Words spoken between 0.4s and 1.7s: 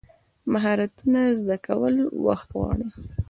مهارتونه زده